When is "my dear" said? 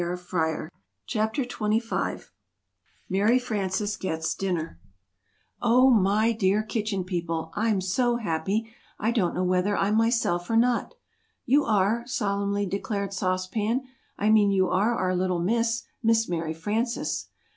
5.91-6.63